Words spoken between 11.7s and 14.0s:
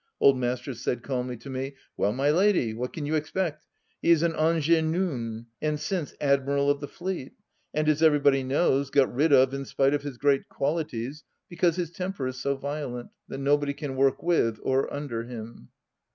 his temper is so violent, that nobody can